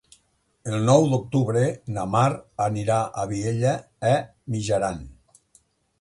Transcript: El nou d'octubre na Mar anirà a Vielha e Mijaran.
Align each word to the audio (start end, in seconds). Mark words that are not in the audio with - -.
El 0.71 0.85
nou 0.85 1.03
d'octubre 1.11 1.61
na 1.97 2.05
Mar 2.15 2.23
anirà 2.67 2.97
a 3.25 3.29
Vielha 3.35 3.75
e 4.13 4.15
Mijaran. 4.55 5.07